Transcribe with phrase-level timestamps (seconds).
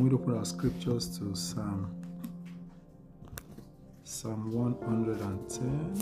[0.00, 1.94] Can we open our scriptures to Psalm
[4.02, 5.94] Psalm 110?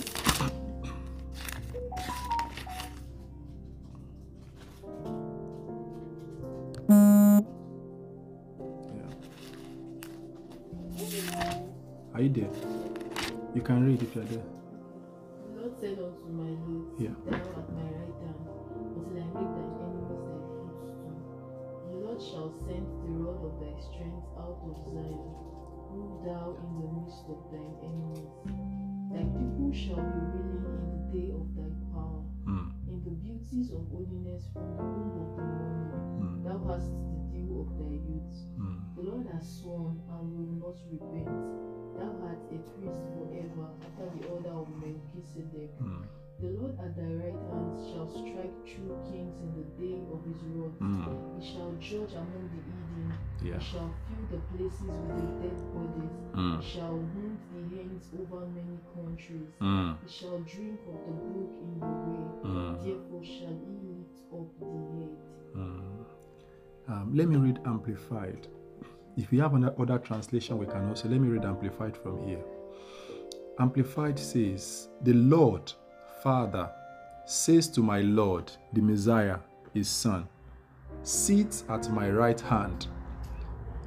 [8.88, 9.10] Yeah.
[12.14, 12.48] Are you there?
[13.52, 14.44] You can read if you're there.
[27.08, 28.36] Midst of thine enemies.
[29.10, 33.70] Thy people shall be willing in the day of thy power, Mm, in the beauties
[33.72, 35.92] of holiness from the womb of the morning.
[36.20, 38.36] mm, Thou hast the dew of thy youth.
[38.60, 41.32] mm, The Lord has sworn and will not repent.
[41.96, 45.72] Thou art a priest forever after the order of Melchizedek.
[45.80, 46.04] mm,
[46.40, 50.40] The Lord at thy right hand shall strike true kings in the day of his
[50.54, 50.78] wrath.
[50.78, 51.40] mm.
[51.40, 53.12] He shall judge among the heathen.
[53.42, 53.58] Yeah.
[53.58, 56.14] He shall fill the places with the dead bodies.
[56.34, 59.50] Mm, He shall wound the hands over many countries.
[59.60, 62.24] mm, He shall drink of the brook in the way.
[62.44, 65.16] mm, Therefore shall he lift up the head.
[65.56, 66.04] mm.
[66.88, 68.46] Um, let me read Amplified.
[69.16, 71.08] If you have another other translation, we can also.
[71.08, 72.44] Let me read Amplified from here.
[73.58, 75.72] Amplified says, The Lord,
[76.22, 76.68] Father,
[77.26, 79.38] says to my Lord, the Messiah,
[79.72, 80.26] his Son,
[81.02, 82.88] Sit at my right hand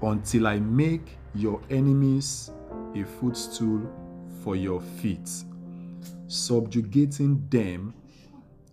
[0.02, 2.52] until I make your enemies
[2.96, 3.82] a footstool
[4.44, 5.30] for your feet,
[6.28, 7.94] subjugating them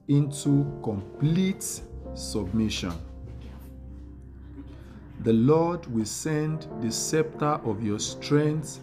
[0.06, 1.82] into complete
[2.14, 2.92] submission.
[5.24, 8.80] The Lord will send the scepter of your strength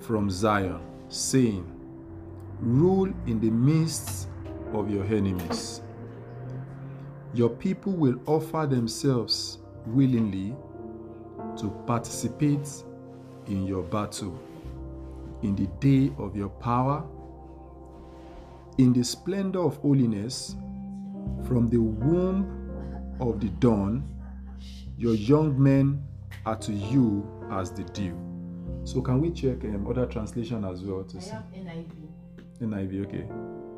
[0.00, 1.75] from Zion, saying,
[2.60, 4.28] Rule in the midst
[4.72, 5.82] of your enemies.
[7.34, 10.56] Your people will offer themselves willingly
[11.58, 12.68] to participate
[13.46, 14.38] in your battle
[15.42, 17.04] in the day of your power,
[18.78, 20.56] in the splendor of holiness,
[21.46, 24.04] from the womb of the dawn,
[24.98, 26.02] your young men
[26.44, 28.16] are to you as the dew.
[28.84, 31.32] So, can we check um, other translation as well to see?
[32.60, 32.90] Have NIV.
[32.90, 33.26] NIV, okay.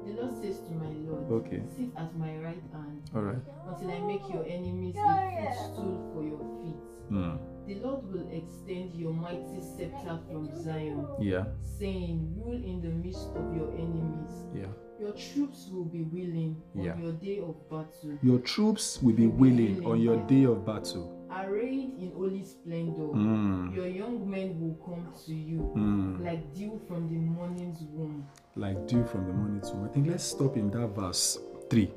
[0.07, 1.63] The Lord says to my Lord, Okay.
[1.77, 3.39] Sit at my right hand All right.
[3.69, 7.13] until I make your enemies a footstool for your feet.
[7.13, 7.39] Mm.
[7.67, 11.45] The Lord will extend your mighty scepter from Zion, Yeah,
[11.79, 14.31] saying, Rule in the midst of your enemies.
[14.55, 14.67] yeah.
[14.99, 16.99] Your troops will be willing on Yeah.
[16.99, 21.15] your day of battle, Your troops will be willing on your day of battle.
[21.31, 23.09] Arrayed in holy splendor.
[23.15, 23.75] Mm.
[23.75, 26.25] Your young men will come to you Mm.
[26.25, 28.27] like dew from the morning's womb.
[28.57, 31.39] Like dew from the morning's to I think let's stop in that verse
[31.71, 31.93] 3.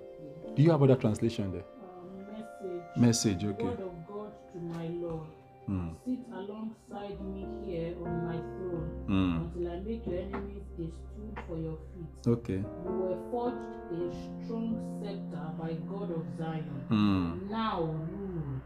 [0.56, 1.64] Do you have other translation there?
[1.82, 2.98] Um, message.
[2.98, 3.64] Message, okay.
[3.64, 5.28] Word of God to my Lord.
[5.70, 5.96] Mm.
[6.06, 9.38] Sit alongside me here on my throne Mm.
[9.46, 12.28] until I make your enemies a stool for your feet.
[12.28, 12.58] Okay.
[12.86, 13.56] You were forged
[13.94, 14.12] a
[14.44, 16.84] strong scepter by God of Zion.
[16.90, 17.50] Mm.
[17.50, 18.60] Now rule,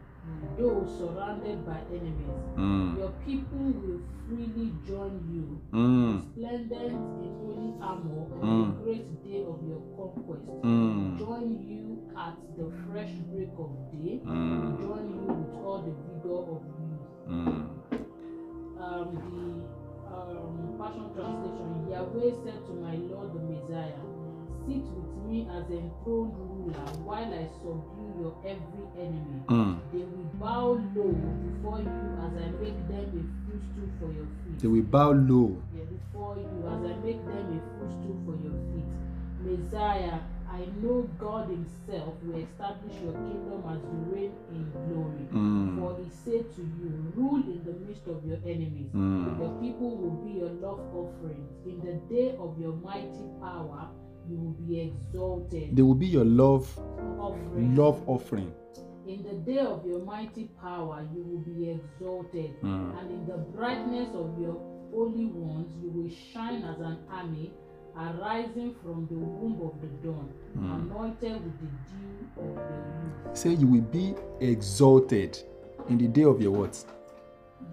[0.57, 2.39] though surrounded by enemies.
[2.55, 2.97] Mm.
[2.97, 6.21] Your people will freely join you, Mm.
[6.31, 8.65] splendid in holy armor on Mm.
[8.77, 10.47] the great day of your conquest.
[10.63, 11.17] Mm.
[11.19, 14.21] Join you at the fresh break of day.
[14.25, 14.79] Mm.
[14.79, 17.05] Join you with all the vigor of youth.
[17.27, 17.61] Mm.
[18.79, 23.99] Um, the um, Passion Translation Yahweh said to my Lord the Messiah,
[24.65, 29.45] Sit with me as a enthroned ruler while I subdue your every enemy.
[29.47, 29.77] Mm.
[29.93, 31.13] They will bow low
[31.45, 34.57] before you as I make them a footstool for your feet.
[34.59, 35.61] They will bow low.
[35.69, 38.93] Yeah, before you as I make them a footstool for your feet.
[39.45, 40.17] Messiah,
[40.49, 45.25] I know God Himself will establish your kingdom as you reign in glory.
[45.29, 45.77] Mm.
[45.77, 48.89] For He said to you, Rule in the midst of your enemies.
[48.95, 49.37] Mm.
[49.37, 51.53] Your people will be your love offerings.
[51.65, 53.89] In the day of your mighty power,
[54.29, 55.75] you will be exalted.
[55.75, 56.67] They will be your love
[57.19, 57.75] Offering.
[57.75, 58.51] love offering.
[59.07, 62.59] In the day of your mighty power, you will be exalted.
[62.63, 62.99] Mm.
[62.99, 64.57] And in the brightness of your
[64.91, 67.53] holy ones, you will shine as an army
[67.97, 70.91] arising from the womb of the dawn, Mm.
[70.91, 73.37] anointed with the dew of the youth.
[73.37, 75.37] Say you will be exalted
[75.87, 76.83] in the day of your what?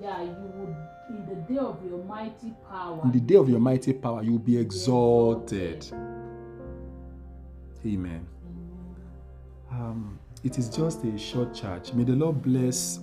[0.01, 0.77] Yeah, you would,
[1.11, 4.33] in the day of your mighty power, In the day of your mighty power, you
[4.33, 5.87] will be exalted.
[7.85, 8.27] Amen.
[9.71, 11.93] Um, it is just a short charge.
[11.93, 13.01] May the Lord bless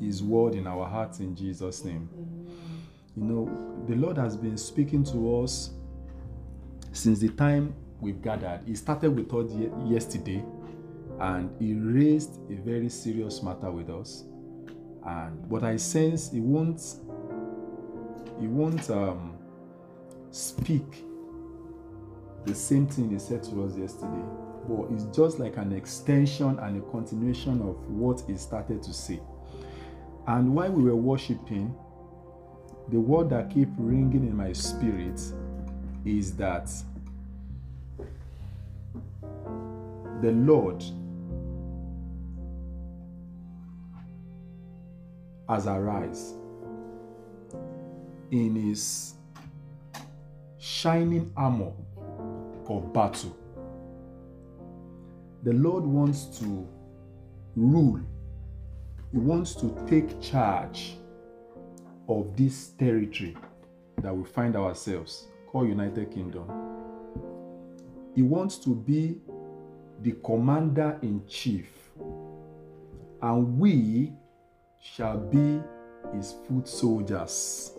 [0.00, 2.08] His word in our hearts in Jesus' name.
[3.16, 5.70] You know, the Lord has been speaking to us
[6.92, 8.60] since the time we've gathered.
[8.66, 9.52] He started with us
[9.86, 10.44] yesterday
[11.20, 14.24] and He raised a very serious matter with us.
[15.04, 16.80] And what I sense he won't
[18.38, 19.36] he won't um,
[20.30, 21.04] speak
[22.48, 24.24] the same thing he said to us yesterday.
[24.66, 29.20] But it's just like an extension and a continuation of what he started to say.
[30.26, 31.74] And while we were worshiping,
[32.88, 35.20] the word that kept ringing in my spirit
[36.04, 36.70] is that
[40.22, 40.82] the Lord
[45.48, 46.34] has arise
[48.30, 49.14] in his
[50.58, 51.72] shining armor
[52.68, 53.36] of battle.
[55.42, 56.68] The Lord wants to
[57.56, 58.00] rule,
[59.12, 60.96] He wants to take charge
[62.08, 63.36] of this territory
[64.02, 66.50] that we find ourselves called United Kingdom.
[68.14, 69.18] He wants to be
[70.02, 71.68] the commander in chief,
[73.22, 74.12] and we
[74.80, 75.60] shall be
[76.14, 77.72] his foot soldiers.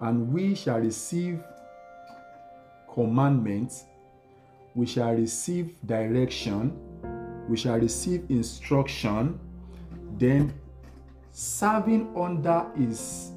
[0.00, 1.42] And we shall receive
[2.98, 3.84] commandments,
[4.74, 6.76] we shall receive direction,
[7.48, 9.38] we shall receive instruction,
[10.18, 10.52] then
[11.30, 13.30] serving under his,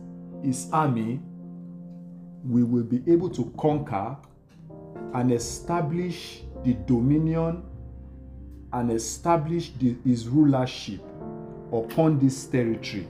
[0.43, 1.19] his army,
[2.43, 4.17] we will be able to conquer
[5.13, 7.61] and establish the dominion
[8.73, 11.01] and establish the, his rulership
[11.71, 13.07] upon this territory.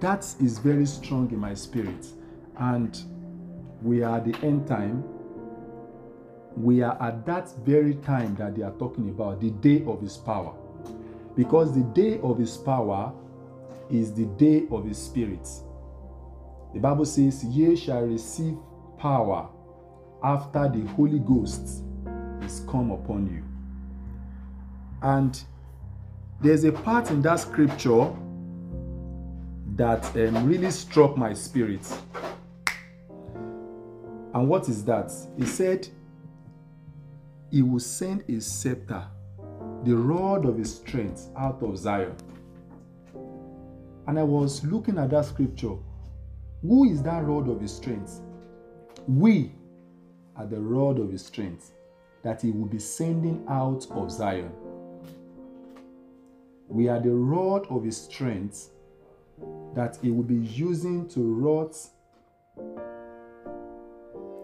[0.00, 2.06] That is very strong in my spirit.
[2.58, 3.00] And
[3.82, 5.13] we are at the end time.
[6.56, 10.16] We are at that very time that they are talking about, the day of his
[10.16, 10.54] power.
[11.36, 13.12] Because the day of his power
[13.90, 15.48] is the day of his spirit.
[16.72, 18.56] The Bible says, Ye shall receive
[18.98, 19.48] power
[20.22, 21.82] after the Holy Ghost
[22.42, 23.42] is come upon you.
[25.02, 25.40] And
[26.40, 28.10] there's a part in that scripture
[29.76, 31.86] that um, really struck my spirit.
[34.34, 35.12] And what is that?
[35.38, 35.88] He said,
[37.54, 39.06] He will send a scepter,
[39.84, 42.16] the rod of his strength, out of Zion.
[44.08, 45.76] And I was looking at that scripture.
[46.62, 48.22] Who is that rod of his strength?
[49.06, 49.52] We
[50.34, 51.70] are the rod of his strength
[52.24, 54.50] that he will be sending out of Zion.
[56.66, 58.70] We are the rod of his strength
[59.76, 61.76] that he will be using to wrought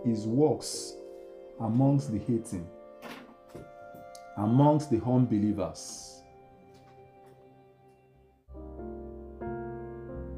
[0.05, 0.95] his works
[1.59, 2.69] amongst the hating,
[4.41, 6.23] amongst the unbelievers.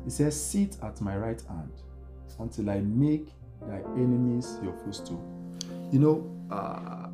[0.04, 1.72] He says, Sit at my right hand
[2.38, 3.28] until I make
[3.68, 5.22] thy enemies your footstool.
[5.92, 7.08] You know, uh,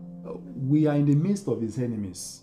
[0.57, 2.43] we are in the midst of his enemies.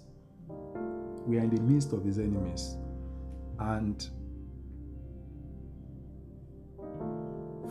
[1.25, 2.77] We are in the midst of his enemies.
[3.57, 4.07] And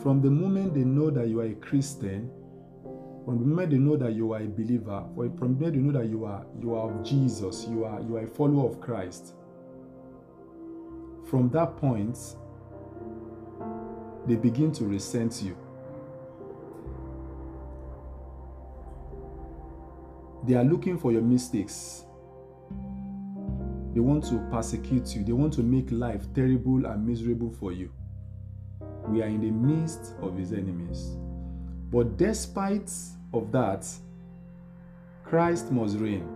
[0.01, 2.29] from the moment they know that you are a Christian,
[3.25, 5.99] from the moment they know that you are a believer, from the moment they know
[5.99, 9.33] that you are you are of Jesus, you are you are a follower of Christ.
[11.25, 12.17] From that point,
[14.27, 15.57] they begin to resent you.
[20.45, 22.05] They are looking for your mistakes.
[23.95, 25.23] They want to persecute you.
[25.23, 27.91] They want to make life terrible and miserable for you.
[29.07, 31.15] We are in the midst of his enemies.
[31.91, 32.91] But despite
[33.33, 33.87] of that,
[35.23, 36.27] Christ must reign.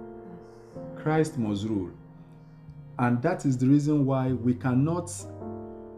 [0.96, 1.91] Christ must rule.
[2.98, 5.12] And that is the reason why we cannot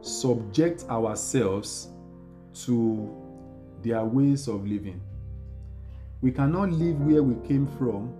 [0.01, 1.89] subject ourselves
[2.65, 3.09] to
[3.81, 5.01] their ways of living.
[6.21, 8.13] We cannot live where we came from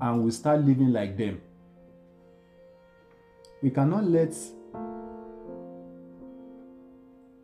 [0.00, 1.40] and we start living like them.
[3.62, 4.34] We cannot let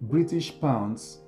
[0.01, 1.19] British pounds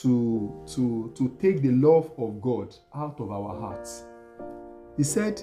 [0.00, 4.04] to, to, to take the love of God out of our hearts.
[4.96, 5.42] He said,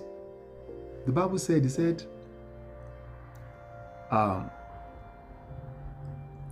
[1.05, 2.03] the Bible said, he said,
[4.11, 4.49] um,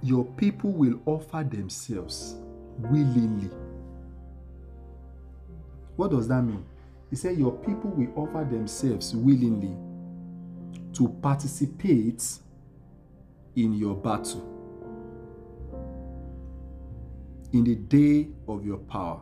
[0.03, 2.35] your people will offer themselves
[2.77, 3.49] willingly.
[5.95, 6.63] What does that mean?
[7.09, 9.75] He said, Your people will offer themselves willingly
[10.93, 12.23] to participate
[13.55, 14.45] in your battle,
[17.57, 19.19] in the day of your power,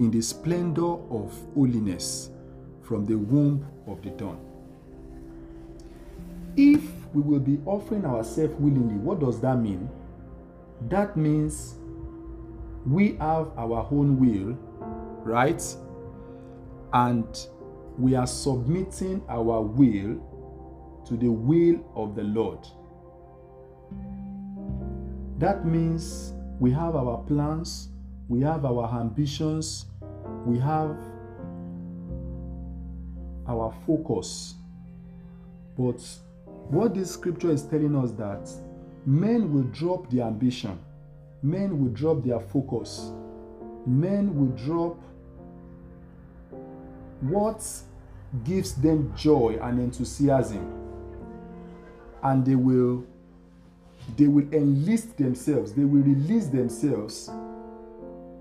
[0.00, 2.30] in the splendor of holiness
[2.82, 4.40] from the womb of the dawn.
[6.56, 6.82] If
[7.14, 9.88] we will be offering ourselves willingly, what does that mean?
[10.88, 11.76] That means
[12.84, 14.58] we have our own will,
[15.22, 15.62] right?
[16.92, 17.46] And
[17.96, 20.18] we are submitting our will
[21.06, 22.66] to the will of the Lord.
[25.38, 27.88] That means we have our plans,
[28.28, 29.86] we have our ambitions,
[30.46, 30.96] we have
[33.48, 34.54] our focus.
[35.76, 36.00] But
[36.68, 38.48] what this scripture is telling us that
[39.06, 40.78] men will drop their ambition,
[41.42, 43.10] men will drop their focus,
[43.86, 44.96] men will drop
[47.22, 47.66] what
[48.44, 50.76] gives them joy and enthusiasm
[52.22, 53.04] and they will
[54.16, 57.30] they will enlist themselves they will release themselves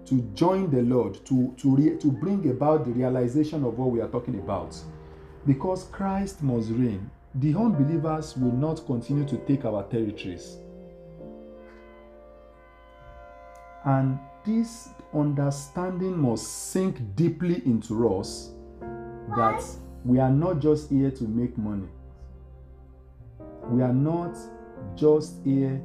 [0.05, 4.01] to join the lord to to re, to bring about the realization of what we
[4.01, 4.75] are talking about.
[5.45, 10.57] Because christ must reign the unbelievers will not continue to take our territories.
[13.85, 18.51] And this understanding must sink deeply into us
[19.35, 19.63] that
[20.03, 21.87] we are not just here to make money.
[23.69, 24.35] We are not
[24.95, 25.81] just here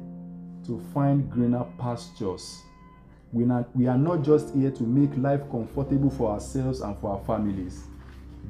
[0.65, 2.61] to find greener pastures.
[3.31, 7.11] We, not, we are not just here to make life comfortable for ourselves and for
[7.11, 7.83] our families.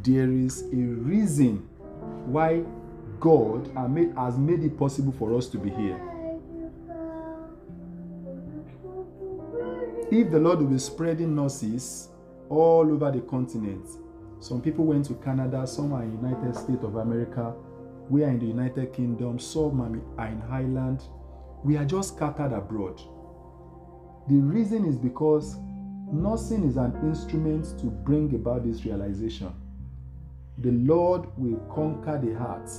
[0.04, 1.68] There is a reason
[2.26, 2.64] why
[3.20, 3.72] God
[4.18, 6.00] has made it possible for us to be here.
[10.12, 12.10] If the Lord will be spreading nurses
[12.50, 13.88] all over the continent,
[14.40, 17.54] some people went to Canada, some are in United States of America,
[18.10, 19.82] we are in the United Kingdom, some
[20.18, 21.02] are in Ireland.
[21.64, 23.02] We are just scattered abroad.
[24.28, 25.58] The reason is because
[26.12, 29.52] nursing is an instrument to bring about this realization.
[30.60, 32.70] The Lord will conquer the heart.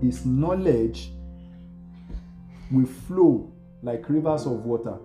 [0.00, 1.12] His knowledge
[2.70, 4.98] will flow like rivers of water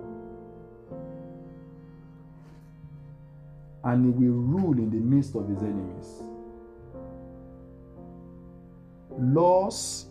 [3.84, 6.22] and he will rule in the midst of his enemies.
[9.24, 10.08] Laws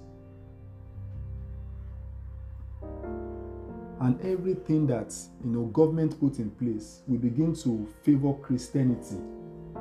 [4.01, 5.15] and everything that
[5.45, 9.17] you know government put in place will begin to favor Christianity.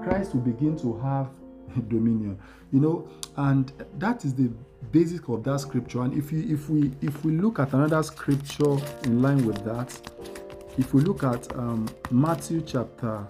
[0.03, 1.29] Christ will begin to have
[1.89, 2.39] dominion.
[2.71, 4.51] You know, and that is the
[4.91, 6.01] basic of that scripture.
[6.01, 9.99] And if you if we if we look at another scripture in line with that,
[10.77, 13.27] if we look at um, Matthew chapter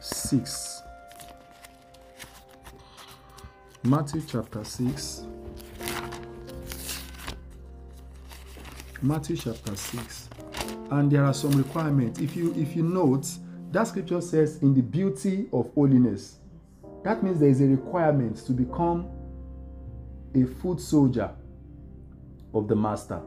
[0.00, 0.81] 6.
[3.84, 5.24] Matthew chapter 6.
[9.00, 10.28] Matthew chapter 6.
[10.90, 12.20] And there are some requirements.
[12.20, 13.26] If you if you note,
[13.72, 16.38] that scripture says in the beauty of holiness.
[17.04, 19.10] That means there is a requirement to become
[20.34, 21.30] a foot soldier
[22.54, 23.20] of the master.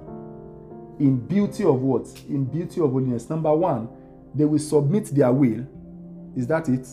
[1.00, 2.08] In beauty of what?
[2.30, 3.30] In beauty of holiness.
[3.30, 3.90] Number one,
[4.34, 5.68] they will submit their will
[6.36, 6.88] is that it?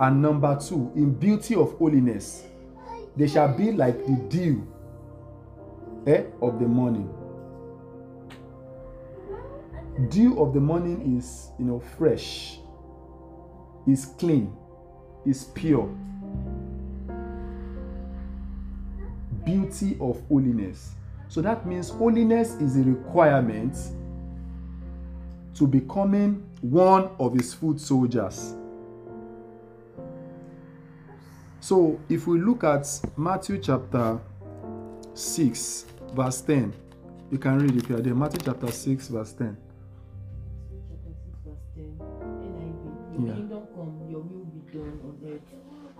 [0.00, 2.44] And number two, in beauty of holiness,
[3.16, 4.66] they shall be like the dew
[6.06, 7.08] eh, of the morning.
[10.08, 12.58] Dew of the morning is, you know, fresh,
[13.86, 14.52] is clean,
[15.24, 15.86] is pure.
[19.44, 20.94] Beauty of holiness.
[21.28, 23.76] So that means holiness is a requirement
[25.54, 28.54] to becoming one of his foot soldiers.
[31.64, 34.20] So, if we look at Matthew chapter
[35.14, 36.74] 6, verse 10,
[37.30, 38.14] you can read if you are there.
[38.14, 39.56] Matthew chapter 6, verse 10.
[43.16, 43.34] Your yeah.
[43.34, 45.40] kingdom come, your will be done on earth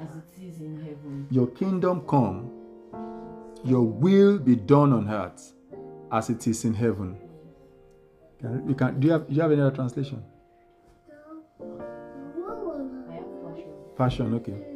[0.03, 1.27] as it is in heaven.
[1.31, 2.51] Your kingdom come,
[3.65, 5.55] your will be done on earth
[6.13, 7.17] as it is in heaven.
[8.69, 9.01] You can.
[9.01, 9.27] Do you have?
[9.27, 10.23] Do you have any other translation?
[13.97, 14.35] Passion.
[14.35, 14.74] Okay.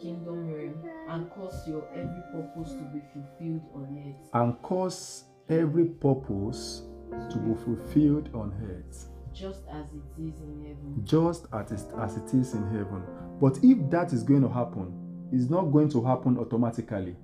[0.00, 0.74] Kingdom realm
[1.08, 4.30] and cause your every purpose to be fulfilled on earth.
[4.34, 6.82] And cause every purpose
[7.30, 9.08] to be fulfilled on earth.
[9.32, 11.00] Just as it is in heaven.
[11.04, 13.02] Just as it, as it is in heaven.
[13.40, 17.16] But if that is going to happen, it's not going to happen automatically.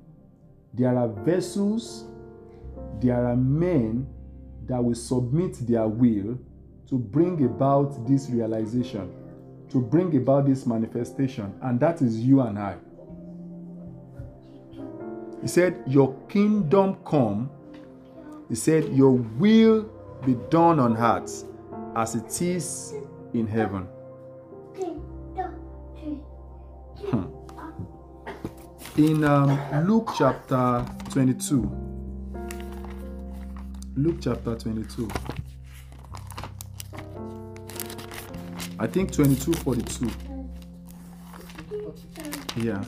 [0.72, 2.04] There are vessels,
[3.00, 4.06] there are men
[4.66, 6.38] that will submit their will
[6.88, 9.12] to bring about this realization,
[9.74, 12.76] to bring about this manifestation, and that is you and I.
[15.42, 17.50] He said, Your kingdom come.
[18.48, 19.90] He said, Your will
[20.24, 21.42] be done on earth
[21.96, 22.94] as it is
[23.32, 23.88] in heaven.
[27.10, 27.24] Hmm.
[28.96, 31.68] In um, Luke chapter 22,
[33.96, 35.08] Luke chapter 22.
[38.84, 40.10] I think 22 42.
[42.56, 42.84] Yeah.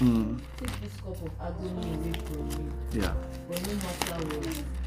[0.00, 3.12] Mm, take this cup of agony away from yeah.
[3.50, 4.16] No matter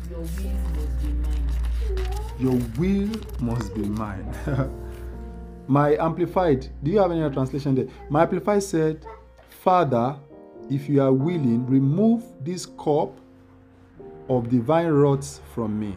[0.09, 1.49] your will must be mine.
[2.39, 4.71] Your will must be mine.
[5.67, 7.87] My amplified, do you have any translation there?
[8.09, 9.05] My amplified said,
[9.61, 10.17] Father,
[10.67, 13.19] if you are willing, remove this cup
[14.29, 15.95] of divine wrath from me.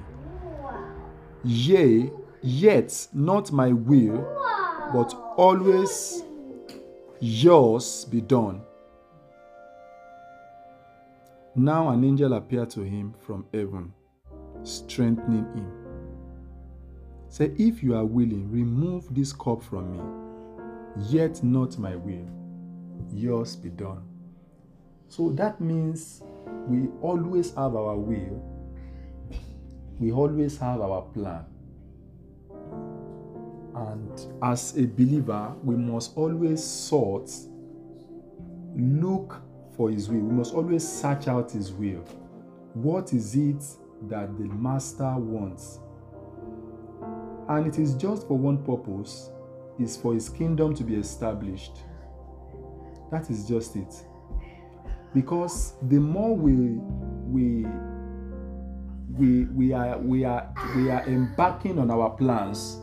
[1.44, 2.10] Yea,
[2.42, 4.26] yet not my will,
[4.92, 6.22] but always
[7.20, 8.62] yours be done.
[11.54, 13.92] Now an angel appeared to him from heaven,
[14.62, 15.72] strengthening him.
[17.28, 20.00] Say, if you are willing, remove this cup from me.
[21.08, 22.26] Yet not my will,
[23.12, 24.02] yours be done.
[25.08, 26.22] So that means
[26.68, 28.42] we always have our will,
[29.98, 31.44] we always have our plan.
[33.74, 37.30] And as a believer, we must always sort,
[38.76, 39.40] look
[39.76, 40.20] for His will.
[40.20, 42.04] We must always search out His will.
[42.74, 43.64] What is it
[44.08, 45.78] that the Master wants?
[47.48, 49.30] And it is just for one purpose
[49.78, 51.78] is for His kingdom to be established.
[53.10, 53.94] That is just it.
[55.14, 56.78] Because the more we
[57.26, 57.66] we
[59.16, 62.78] we we are we are we are embarking on our plans,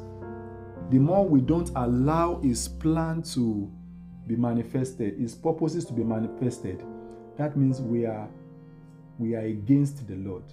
[0.89, 3.71] the more we don't allow his plan to
[4.27, 6.83] be manifested, his purposes to be manifested,
[7.37, 8.27] that means we are
[9.19, 10.43] we are against the Lord.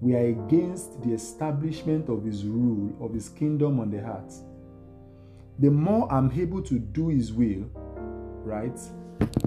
[0.00, 4.32] We are against the establishment of his rule, of his kingdom on the heart.
[5.58, 7.68] The more I'm able to do his will,
[8.44, 8.78] right,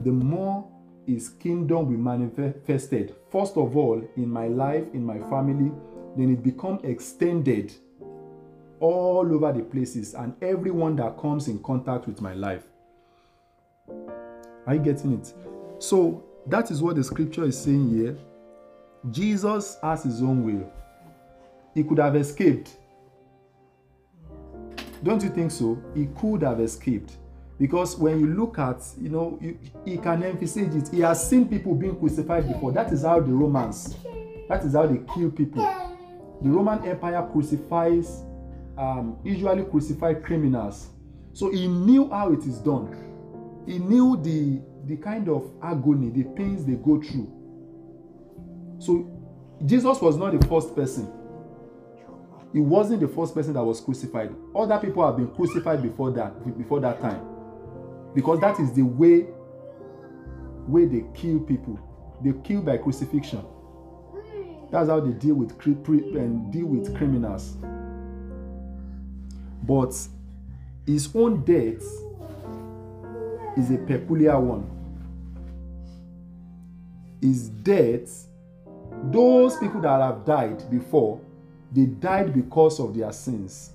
[0.03, 0.67] the more
[1.05, 3.15] his kingdom will manifested.
[3.29, 5.71] First of all, in my life, in my family,
[6.17, 7.73] then it become extended
[8.79, 12.63] all over the places and everyone that comes in contact with my life.
[14.67, 15.33] Are you getting it?
[15.79, 18.17] So that is what the scripture is saying here.
[19.09, 20.71] Jesus has his own will.
[21.73, 22.77] He could have escaped.
[25.03, 25.81] Don't you think so?
[25.95, 27.17] He could have escaped.
[27.61, 30.89] Because when you look at, you know, you, he can emphasize it.
[30.91, 32.71] He has seen people being crucified before.
[32.71, 33.97] That is how the Romans,
[34.49, 35.61] that is how they kill people.
[36.41, 38.23] The Roman Empire crucifies,
[38.79, 40.89] um, usually crucified criminals.
[41.33, 42.97] So he knew how it is done.
[43.67, 47.31] He knew the the kind of agony, the pains they go through.
[48.79, 49.07] So
[49.67, 51.07] Jesus was not the first person.
[52.53, 54.33] He wasn't the first person that was crucified.
[54.55, 57.30] Other people have been crucified before that, before that time.
[58.13, 59.27] Because that is the way
[60.67, 61.79] way they kill people.
[62.23, 63.43] They kill by crucifixion.
[64.71, 67.57] That's how they deal with and deal with criminals.
[69.63, 69.93] But
[70.85, 71.83] his own death
[73.57, 74.69] is a peculiar one.
[77.21, 78.27] His death,
[79.11, 81.19] those people that have died before,
[81.71, 83.71] they died because of their sins.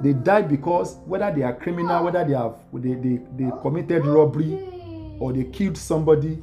[0.00, 5.16] They died because whether they are criminal, whether they have they, they, they committed robbery
[5.18, 6.42] or they killed somebody,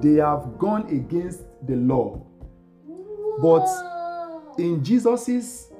[0.00, 2.24] they have gone against the law.
[3.40, 3.66] But
[4.58, 5.72] in Jesus's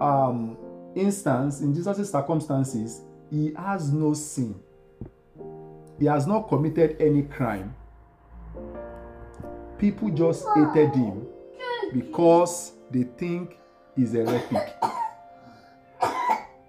[0.00, 0.56] um,
[0.94, 4.54] instance, in Jesus' circumstances, he has no sin.
[5.98, 7.74] He has not committed any crime.
[9.78, 11.26] People just hated him
[11.92, 13.58] because they think
[13.96, 14.74] he's a heretic.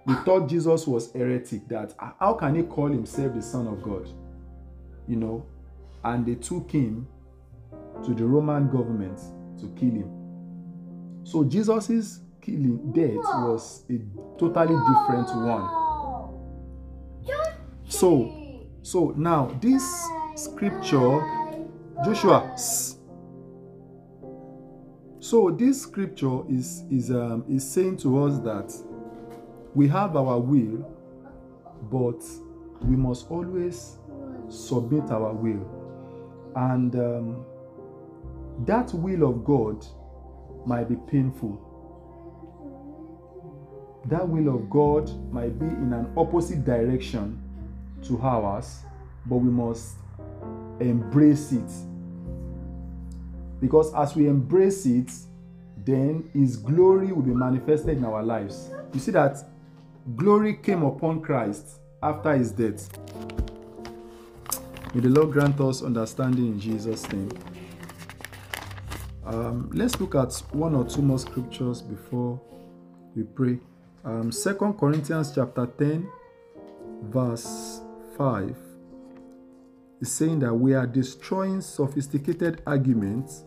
[0.06, 4.10] They thought Jesus was heretic, that how can he call himself the Son of God?
[5.08, 5.46] You know,
[6.04, 7.08] and they took him
[8.04, 9.20] to the Roman government
[9.60, 11.24] to kill him.
[11.24, 14.00] So Jesus's killing death was a
[14.38, 15.84] totally different one.
[17.88, 19.84] So, so now this
[20.36, 21.22] scripture,
[22.04, 22.54] Joshua.
[25.20, 28.74] So this scripture is is um, is saying to us that
[29.75, 30.86] we have our will,
[31.91, 32.23] but
[32.81, 33.97] we must always
[34.49, 35.67] submit our will,
[36.55, 37.45] and um,
[38.65, 39.86] that will of God
[40.65, 41.69] might be painful.
[44.05, 47.41] That will of God might be in an opposite direction
[48.03, 48.81] to ours,
[49.25, 49.95] but we must
[50.79, 51.71] embrace it.
[53.62, 55.09] Because as we embrace it,
[55.86, 58.69] then His glory will be manifested in our lives.
[58.93, 59.43] You see that
[60.16, 62.89] glory came upon Christ after His death.
[64.94, 67.32] May the Lord grant us understanding in Jesus' name.
[69.26, 72.39] Um, let's look at one or two more scriptures before
[73.16, 73.60] we pray.
[74.04, 76.08] Um, 2 Corinthians chapter 10,
[77.04, 77.82] verse
[78.18, 78.56] 5
[80.02, 83.46] is saying that we are destroying sophisticated arguments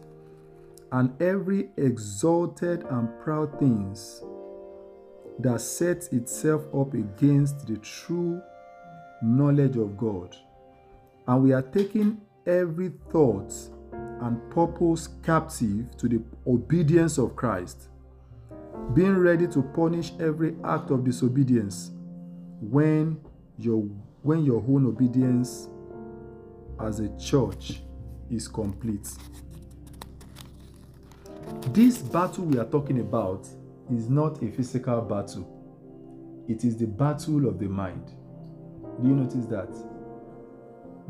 [0.92, 4.22] and every exalted and proud things
[5.40, 8.40] that sets itself up against the true
[9.22, 10.36] knowledge of God.
[11.26, 13.52] And we are taking every thought
[13.92, 17.88] and purpose captive to the obedience of Christ,
[18.94, 21.90] being ready to punish every act of disobedience
[22.60, 23.20] when
[23.58, 23.82] your
[24.22, 25.68] when your own obedience
[26.80, 27.80] as a church
[28.30, 29.08] is complete.
[31.68, 33.46] This battle we are talking about
[33.92, 35.52] is not a physical battle.
[36.48, 38.12] It is the battle of the mind.
[39.00, 39.72] Do you notice that?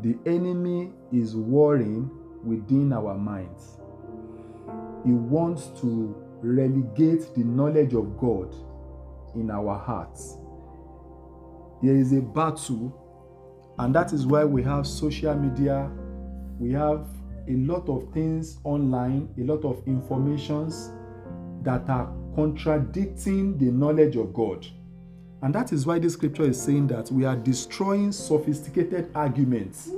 [0.01, 2.09] The enemy is warring
[2.43, 3.77] within our minds.
[5.05, 8.53] He wants to relegate the knowledge of God
[9.35, 10.37] in our hearts.
[11.81, 15.89] There is a battle, and that is why we have social media,
[16.59, 17.07] we have
[17.47, 20.91] a lot of things online, a lot of informations
[21.61, 24.63] that are contradicting the knowledge of God.
[25.41, 29.89] And that is why this scripture is saying that we are destroying sophisticated arguments.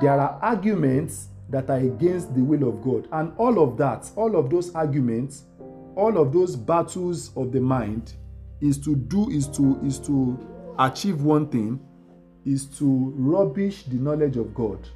[0.00, 3.08] There are arguments that are against the will of God.
[3.10, 5.46] And all of that, all of those arguments,
[5.96, 8.14] all of those battles of the mind
[8.60, 10.38] is to do is to is to
[10.78, 11.80] achieve one thing
[12.44, 14.88] is to rubbish the knowledge of God.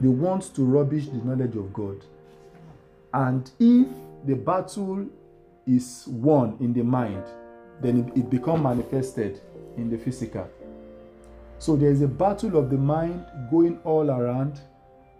[0.00, 2.04] They want to rubbish the knowledge of God.
[3.12, 3.88] And if
[4.24, 5.06] the battle
[5.66, 7.24] is won in the mind,
[7.80, 9.40] then it, it becomes manifested
[9.76, 10.48] in the physical.
[11.58, 14.60] So there is a battle of the mind going all around,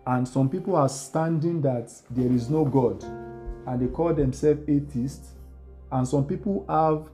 [0.07, 3.03] and some people are standing that there is no God,
[3.67, 5.33] and they call themselves atheists.
[5.93, 7.09] And some people have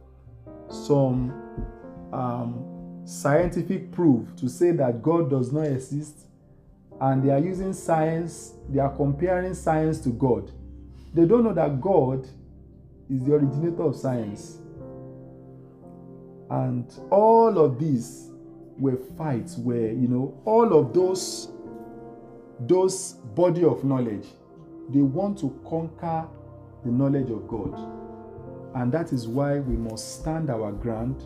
[0.71, 1.33] some
[2.13, 6.27] um, scientific proof to say that God does not exist,
[7.01, 10.51] and they are using science, they are comparing science to God.
[11.15, 12.27] They don't know that God
[13.11, 14.59] is the originator of science.
[16.51, 18.31] And all of these
[18.79, 21.51] were fights where, you know, all of those
[22.61, 24.27] those body of knowledge,
[24.89, 26.27] they want to conquer
[26.85, 27.75] the knowledge of God.
[28.75, 31.23] And that is why we must stand our ground.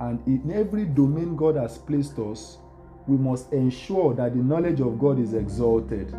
[0.00, 2.58] And in every domain God has placed us,
[3.06, 6.14] we must ensure that the knowledge of God is exalted.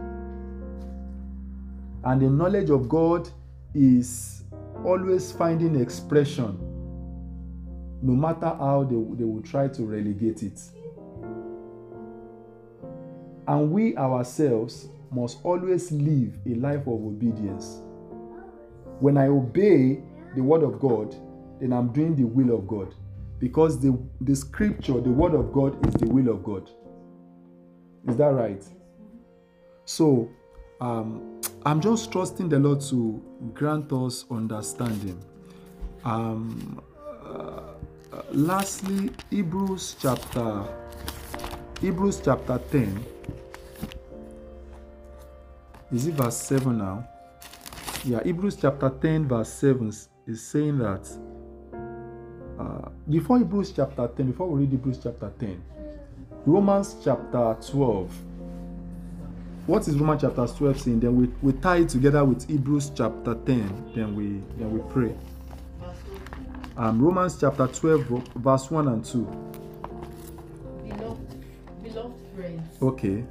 [2.06, 3.28] And the knowledge of God
[3.74, 4.44] is
[4.86, 6.58] always finding expression,
[8.02, 10.62] no matter how they, they will try to relegate it.
[13.48, 17.82] And we ourselves must always live a life of obedience.
[19.00, 20.04] When I obey
[20.36, 21.16] the word of God,
[21.60, 22.94] then I'm doing the will of God.
[23.40, 26.70] Because the, the scripture, the word of God, is the will of God.
[28.08, 28.64] Is that right?
[29.86, 30.30] So,
[30.82, 31.35] um,
[31.66, 33.20] I'm just trusting the Lord to
[33.56, 35.20] grant us understanding.
[36.04, 36.80] Um,
[37.26, 37.74] uh,
[38.32, 40.64] lastly, Hebrews chapter
[41.82, 43.04] Hebrews chapter 10.
[45.92, 47.08] Is it verse 7 now?
[48.04, 49.92] Yeah, Hebrews chapter 10, verse 7
[50.28, 51.10] is saying that
[52.60, 55.64] uh, before Hebrews chapter 10, before we read Hebrews chapter 10,
[56.46, 58.12] Romans chapter 12
[59.68, 61.00] what is Romans chapter 12 saying?
[61.00, 63.92] Then we, we tie it together with Hebrews chapter 10.
[63.96, 65.16] Then we then we pray.
[66.78, 69.24] Um, Romans chapter 12, verse 1 and 2.
[70.88, 71.46] Beloved,
[71.84, 73.24] beloved friends, Okay.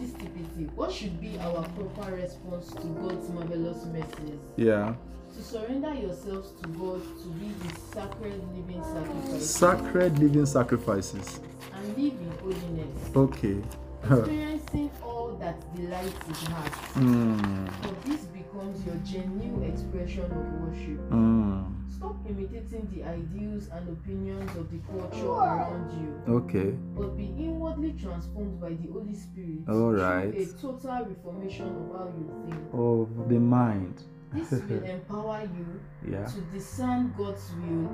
[0.00, 4.38] this TPT, what should be our proper response to God's marvelous mercies?
[4.56, 4.94] Yeah.
[5.34, 11.40] To surrender yourselves to God to be His sacred living sacrifice Sacred living sacrifices.
[11.74, 13.56] and live in holiness, Okay.
[14.04, 16.72] experiencing all that delights His heart.
[16.94, 20.98] mm, For this becomes your genuine expression of worship.
[21.10, 26.74] mm, Stop imitating the ideals and opinions of the culture around you, okay.
[26.96, 30.34] but be inwardly transformed by the Holy Spirit All right.
[30.34, 32.62] a total reformation of how you think.
[32.74, 34.02] Of the mind.
[34.32, 36.26] This will empower you Yeah.
[36.26, 37.88] to discern God's will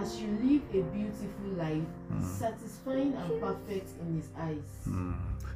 [0.00, 2.22] as you live a beautiful life, Mm.
[2.22, 4.86] satisfying and perfect in His eyes.
[4.88, 5.14] Mm.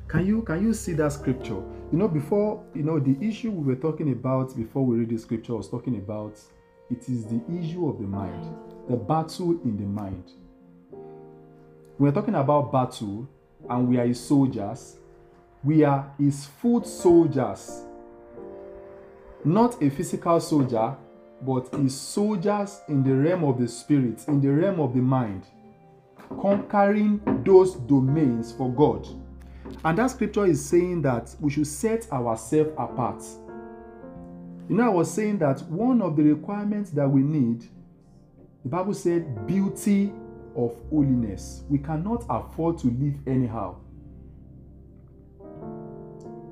[0.09, 1.63] Can you can you see that scripture?
[1.91, 5.19] You know, before you know the issue we were talking about before we read the
[5.19, 6.39] scripture I was talking about
[6.91, 8.55] it is the issue of the mind,
[8.89, 10.25] the battle in the mind.
[11.99, 13.27] We're talking about battle,
[13.71, 14.97] and we are his soldiers.
[15.63, 17.83] We are his foot soldiers,
[19.45, 20.95] not a physical soldier,
[21.45, 25.47] but is soldiers in the realm of the spirit, in the realm of the mind,
[26.41, 29.07] conquering those domains for God.
[29.85, 33.23] And that scripture is saying that we should set ourselves apart.
[34.69, 37.69] You know, I was saying that one of the requirements that we need,
[38.63, 40.13] the Bible said, beauty
[40.57, 41.65] of holiness.
[41.69, 43.77] We cannot afford to live anyhow.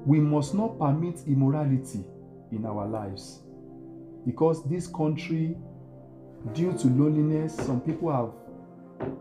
[0.04, 2.04] We must not permit immorality
[2.50, 3.41] in our lives
[4.26, 5.56] because this country,
[6.52, 8.32] due to loneliness, some people have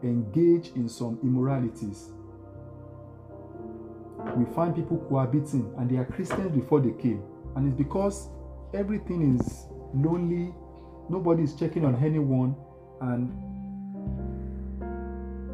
[0.03, 2.11] engaged in some immoralities.
[4.35, 7.23] We find people cohabiting and they are Christians before they came,
[7.55, 8.29] and it's because
[8.73, 10.53] everything is lonely,
[11.09, 12.55] nobody is checking on anyone,
[13.01, 13.31] and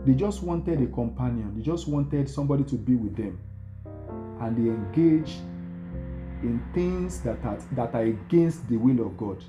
[0.05, 3.39] they just wanted a companion, they just wanted somebody to be with them,
[4.41, 5.35] and they engage
[6.43, 9.43] in things that are, that are against the will of God.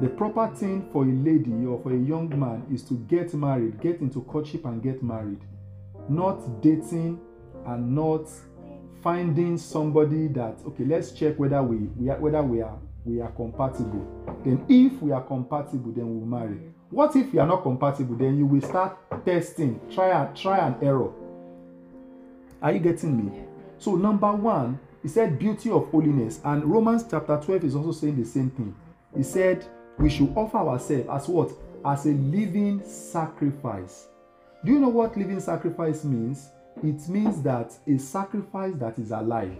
[0.00, 3.80] The proper thing for a lady or for a young man is to get married,
[3.80, 5.40] get into courtship and get married,
[6.08, 7.20] not dating
[7.66, 8.28] and not
[9.02, 13.30] finding somebody that okay, let's check whether we, we are, whether we are we are
[13.32, 14.06] compatible.
[14.44, 16.60] Then if we are compatible, then we'll marry.
[16.90, 18.16] What if you are not compatible?
[18.16, 21.12] Then you will start testing, try and try and error.
[22.60, 23.42] Are you getting me?
[23.78, 28.20] So number one, he said beauty of holiness, and Romans chapter 12 is also saying
[28.20, 28.74] the same thing.
[29.16, 29.66] He said
[29.98, 31.52] we should offer ourselves as what?
[31.84, 34.06] As a living sacrifice.
[34.64, 36.50] Do you know what living sacrifice means?
[36.82, 39.56] It means that a sacrifice that is alive.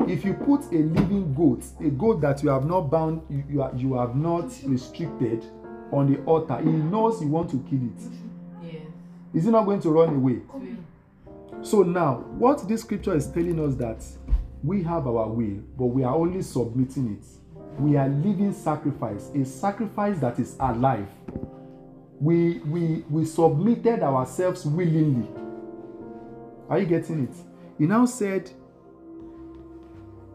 [0.00, 3.62] If you put a living goat, a goat that you have not bound, you, you,
[3.62, 5.44] are, you have not restricted
[5.92, 8.12] on the altar, he knows you want to kill it.
[8.62, 8.82] Yes.
[9.32, 10.42] Is he not going to run away?
[11.62, 14.04] So now, what this scripture is telling us that
[14.64, 17.26] we have our will, but we are only submitting it.
[17.78, 21.08] We are living sacrifice, a sacrifice that is alive.
[22.18, 25.28] We we we submitted ourselves willingly.
[26.70, 27.36] Are you getting it?
[27.76, 28.50] He now said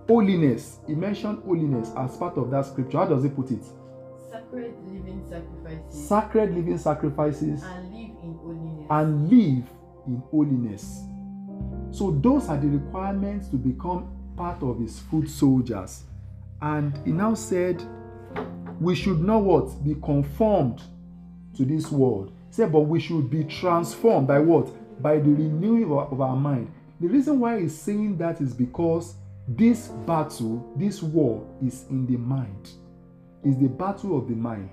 [0.07, 0.79] holiness.
[0.85, 2.99] He mentioned holiness as part of that scripture.
[2.99, 3.63] How does he put it?
[4.29, 8.87] Sacred living sacrifices Sacred living sacrifices and live in holiness.
[8.91, 9.69] and live
[10.07, 11.03] in holiness.
[11.91, 16.03] So those are the requirements to become part of his foot soldiers.
[16.61, 17.83] And he now said,
[18.79, 19.83] we should not what?
[19.83, 20.81] Be conformed
[21.57, 22.31] to this world.
[22.47, 24.71] He said, but we should be transformed by what?
[25.03, 26.71] By the renewing of our, of our mind.
[27.01, 32.15] The reason why he's saying that is because this battle, this war is in the
[32.15, 32.69] mind.
[33.43, 34.69] Is the battle of the mind.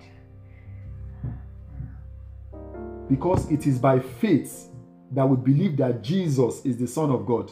[3.09, 4.69] Because it is by faith
[5.11, 7.51] that we believe that Jesus is the Son of God.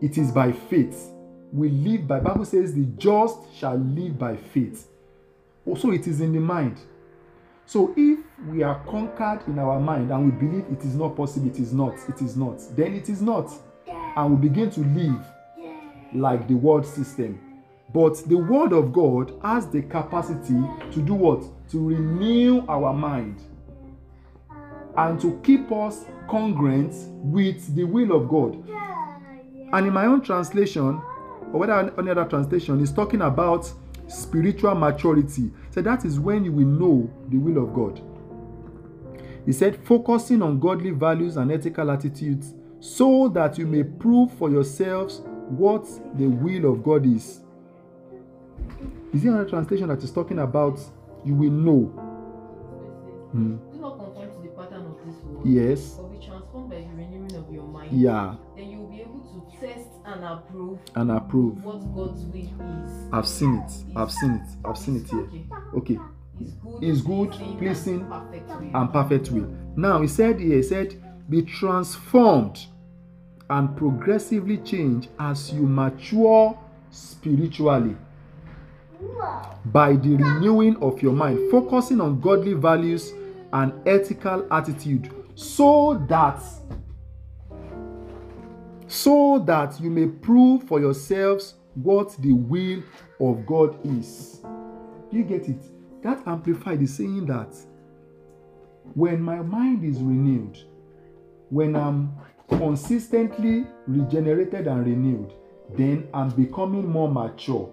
[0.00, 1.10] It is by faith.
[1.52, 4.88] We live by Bible says the just shall live by faith.
[5.66, 6.78] Also, it is in the mind.
[7.66, 11.48] So if we are conquered in our mind and we believe it is not possible,
[11.48, 13.52] it is not, it is not, then it is not.
[14.16, 15.24] And we begin to live
[16.14, 17.40] like the world system.
[17.92, 21.44] But the word of God has the capacity to do what?
[21.70, 23.42] To renew our mind
[24.96, 28.62] and to keep us congruent with the will of God.
[29.72, 31.00] And in my own translation,
[31.52, 33.70] or whether any other translation, is talking about
[34.06, 35.50] spiritual maturity.
[35.70, 38.00] So that is when you will know the will of God.
[39.44, 44.50] He said, focusing on godly values and ethical attitudes so that you may prove for
[44.50, 45.86] yourselves what
[46.18, 47.40] the will of God is.
[49.12, 50.78] Is there another translation that is talking about
[51.24, 51.86] you will know?
[53.32, 53.56] Hmm.
[53.72, 55.46] Do not conform to the pattern of this world.
[55.46, 55.94] Yes.
[55.96, 57.90] But be transformed by the renewing of your mind.
[57.92, 58.34] Yeah.
[58.54, 58.67] Then
[60.32, 61.64] approve And approve.
[61.64, 63.12] what God's will is.
[63.12, 63.72] I've seen it.
[63.96, 64.48] I've seen it.
[64.64, 65.28] I've seen it here.
[65.76, 65.98] Okay.
[66.80, 68.76] Is good, good, pleasing, pleasing, and perfect will.
[68.80, 69.56] and perfect will.
[69.76, 72.66] Now he said here, he said, be transformed
[73.50, 76.56] and progressively change as you mature
[76.90, 77.96] spiritually
[79.66, 83.12] by the renewing of your mind, focusing on godly values
[83.52, 86.42] and ethical attitude, so that
[88.88, 92.82] so that you may prove for yourselves what the will
[93.20, 94.40] of God is.
[95.10, 95.62] Do you get it?
[96.02, 97.54] That amplified is saying that
[98.94, 100.58] when my mind is renewed,
[101.50, 102.12] when I'm
[102.48, 105.34] consistently regenerated and renewed,
[105.76, 107.72] then I'm becoming more mature.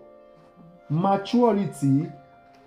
[0.90, 2.12] Maturity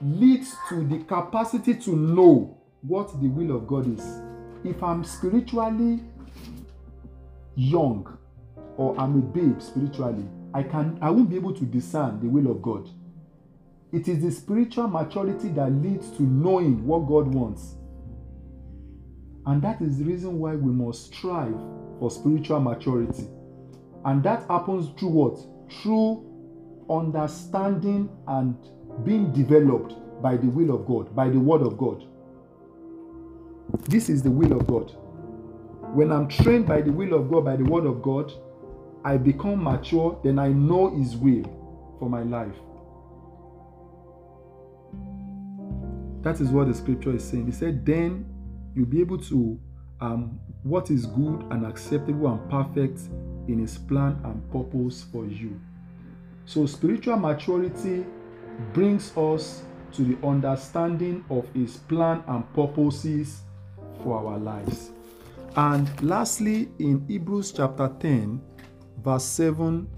[0.01, 4.23] leads to the capacity to know what the will of God is.
[4.65, 6.01] If I'm spiritually
[7.55, 8.19] young
[8.79, 12.51] or I'm a babe spiritually, I can I won't be able to discern the will
[12.51, 12.89] of God.
[13.93, 17.75] It is the spiritual maturity that leads to knowing what God wants.
[19.47, 21.57] And that is the reason why we must strive
[21.99, 23.27] for spiritual maturity.
[24.05, 25.39] And that happens through what?
[25.83, 26.25] Through
[26.89, 28.57] understanding and
[29.05, 32.05] being developed by the will of God, by the word of God.
[33.89, 34.93] This is the will of God.
[35.95, 38.33] When I'm trained by the will of God, by the word of God,
[39.05, 41.45] I become mature, then I know His will
[41.99, 42.55] for my life.
[46.23, 47.47] That is what the scripture is saying.
[47.47, 48.27] He said, Then
[48.75, 49.59] you'll be able to
[50.01, 53.01] um, what is good and acceptable and perfect
[53.49, 55.61] in His plan and purpose for you.
[56.45, 58.05] So, spiritual maturity
[58.73, 63.43] brings us to the understanding of His plan and purposes
[64.03, 64.91] for our lives.
[65.57, 68.41] And lastly, in Hebrews chapter 10,
[69.03, 69.89] verse 7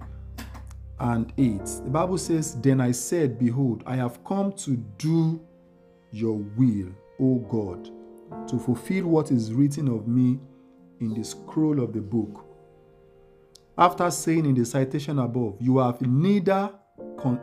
[1.00, 5.40] and 8, the Bible says, Then I said, Behold, I have come to do
[6.12, 6.88] your will,
[7.20, 7.90] O God,
[8.48, 10.38] to fulfill what is written of me
[11.00, 12.44] in the scroll of the book.
[13.78, 16.70] After saying in the citation above, You have neither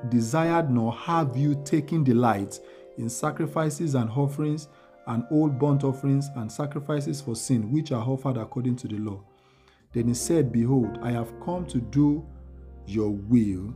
[0.09, 2.59] desired nor have you taken delight
[2.97, 4.67] in sacrifices and offerings
[5.07, 9.23] and old burnt offerings and sacrifices for sin, which are offered according to the law.
[9.97, 12.23] Then he said, Behold, I have come to do
[12.85, 13.73] your will.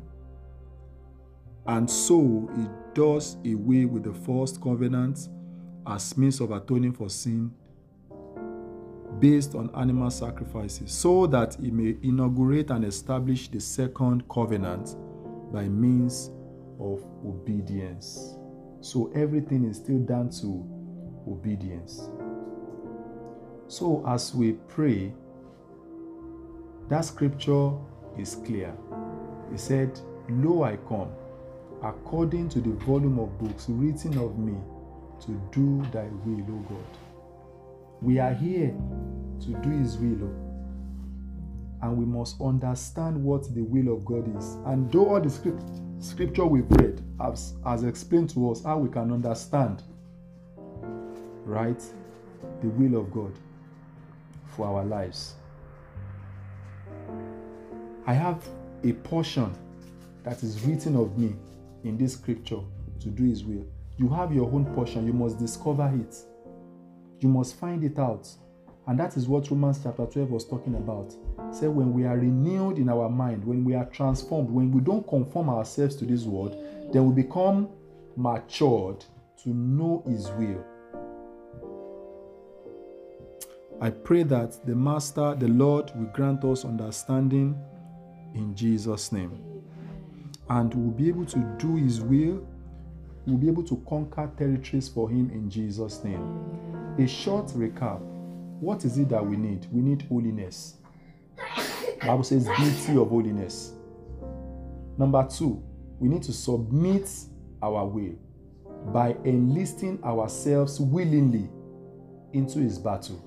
[1.65, 5.29] And so he does away with the first covenant
[5.87, 7.51] as means of atoning for sin
[9.17, 14.95] based on animal sacrifices, so that he may inaugurate and establish the second covenant
[15.51, 16.29] by means
[16.79, 18.35] of obedience.
[18.81, 20.63] So everything is still down to
[21.27, 22.11] obedience.
[23.67, 25.15] So as we pray,
[26.91, 27.71] that scripture
[28.17, 28.75] is clear.
[29.49, 31.07] He said, Lo, I come,
[31.81, 34.57] according to the volume of books written of me,
[35.21, 36.97] to do thy will, O God.
[38.01, 38.75] We are here
[39.39, 41.87] to do his will, oh.
[41.87, 44.55] and we must understand what the will of God is.
[44.65, 45.63] And though all the script,
[45.99, 49.81] scripture we've read has, has explained to us how we can understand,
[51.45, 51.81] right,
[52.61, 53.31] the will of God
[54.57, 55.35] for our lives.
[58.05, 58.43] I have
[58.83, 59.53] a portion
[60.23, 61.35] that is written of me
[61.83, 62.61] in this scripture
[62.99, 63.65] to do his will.
[63.97, 66.15] You have your own portion, you must discover it.
[67.19, 68.27] You must find it out.
[68.87, 71.13] And that is what Romans chapter 12 was talking about.
[71.53, 75.07] Say, when we are renewed in our mind, when we are transformed, when we don't
[75.07, 76.57] conform ourselves to this world,
[76.91, 77.69] then we become
[78.15, 79.05] matured
[79.43, 80.65] to know His will.
[83.79, 87.59] I pray that the Master, the Lord, will grant us understanding
[88.33, 89.41] in Jesus' name.
[90.49, 92.45] And we'll be able to do His will.
[93.25, 96.95] We'll be able to conquer territories for Him in Jesus' name.
[96.97, 98.01] A short recap
[98.61, 99.65] what is it that we need?
[99.71, 100.75] We need holiness.
[101.99, 103.73] Bible says beauty of holiness.
[104.99, 105.63] Number two,
[105.97, 107.09] we need to submit
[107.63, 108.13] our will
[108.93, 111.49] by enlisting ourselves willingly
[112.33, 113.19] into his battle.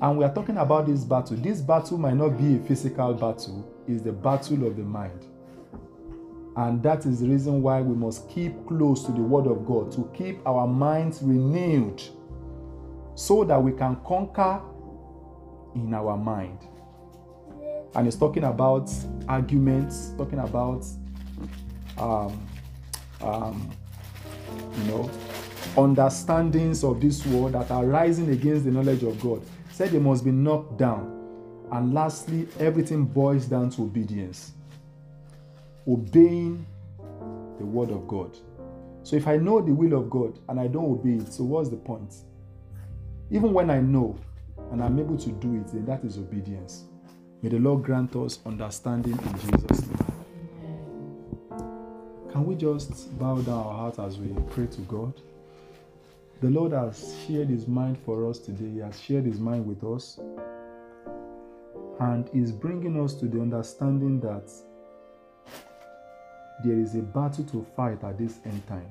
[0.00, 1.36] And we are talking about this battle.
[1.36, 5.26] This battle might not be a physical battle, it's the battle of the mind.
[6.56, 9.92] And that is the reason why we must keep close to the Word of God,
[9.92, 12.02] to keep our minds renewed
[13.14, 14.60] so that we can conquer
[15.74, 16.58] in our mind.
[17.94, 18.90] And it's talking about
[19.28, 20.84] arguments, talking about,
[21.96, 22.46] um,
[23.20, 23.70] um,
[24.76, 25.10] you know,
[25.76, 29.42] understandings of this world that are rising against the knowledge of God.
[29.72, 31.17] Said they must be knocked down.
[31.70, 34.52] And lastly, everything boils down to obedience.
[35.86, 36.66] Obeying
[37.58, 38.36] the word of God.
[39.02, 41.68] So if I know the will of God and I don't obey it, so what's
[41.68, 42.14] the point?
[43.30, 44.18] Even when I know
[44.70, 46.84] and I'm able to do it, then that is obedience.
[47.42, 49.98] May the Lord grant us understanding in Jesus' name.
[52.32, 55.12] Can we just bow down our hearts as we pray to God?
[56.40, 58.70] The Lord has shared his mind for us today.
[58.70, 60.20] He has shared his mind with us.
[62.00, 64.50] And is bringing us to the understanding that
[66.64, 68.90] there is a battle to fight at this end time.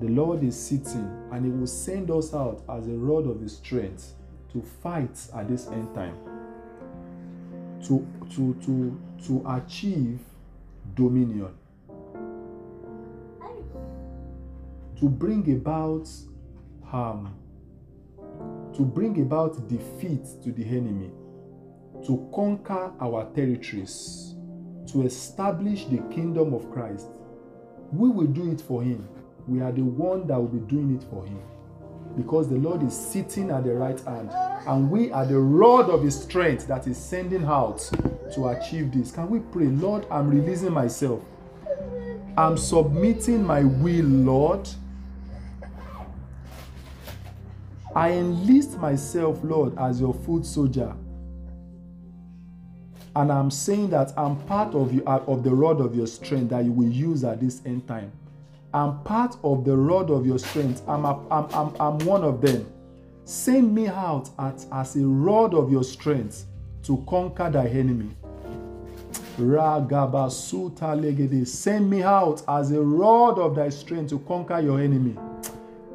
[0.00, 3.56] The Lord is sitting and He will send us out as a rod of His
[3.56, 4.14] strength
[4.52, 6.16] to fight at this end time.
[7.86, 10.20] To, to, to, to achieve
[10.94, 11.54] dominion.
[15.00, 16.08] To bring about
[16.84, 17.34] harm.
[18.74, 21.10] To bring about defeat to the enemy.
[22.06, 24.34] To conquer our territories.
[24.92, 27.08] To establish the kingdom of Christ
[27.92, 29.08] we will do it for him.
[29.46, 31.40] We are the one that will be doing it for him.
[32.16, 34.30] Because the Lord is sitting at the right hand,
[34.66, 37.78] and we are the rod of his strength that is sending out
[38.34, 39.10] to achieve this.
[39.10, 40.06] Can we pray, Lord?
[40.10, 41.22] I'm releasing myself.
[42.36, 44.68] I'm submitting my will, Lord.
[47.94, 50.94] I enlist myself, Lord, as your foot soldier.
[53.16, 56.50] And I'm saying that I'm part of you uh, of the rod of your strength
[56.50, 58.12] that you will use at this end time.
[58.72, 60.82] I'm part of the rod of your strength.
[60.86, 62.70] I'm, a, I'm, I'm, I'm one of them.
[63.24, 66.46] Send me out at, as a rod of your strength
[66.84, 68.10] to conquer thy enemy.
[69.38, 71.46] Ragabasuta legede.
[71.46, 75.16] Send me out as a rod of thy strength to conquer your enemy.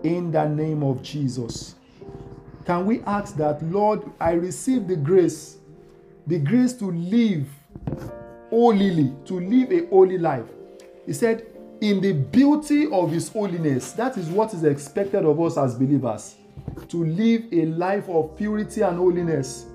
[0.03, 1.75] In the name of Jesus.
[2.65, 5.57] Can we ask that, Lord, I receive the grace,
[6.27, 7.47] the grace to live
[8.49, 10.45] holily, to live a holy life.
[11.05, 11.45] He said,
[11.81, 16.35] in the beauty of his holiness, that is what is expected of us as believers
[16.87, 19.65] to live a life of purity and holiness.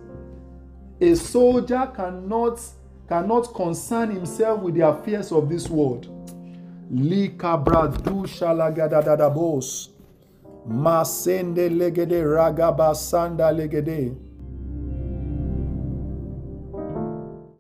[1.01, 2.61] A soldier cannot
[3.09, 6.07] cannot concern himself with the affairs of this world.
[6.93, 9.91] Likabradu shalagadadadabos.
[10.69, 14.28] Masende legede ragabasanda legede.